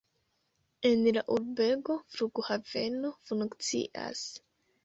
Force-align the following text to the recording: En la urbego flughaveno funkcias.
En 0.89 1.03
la 1.17 1.23
urbego 1.35 1.97
flughaveno 2.15 3.15
funkcias. 3.31 4.27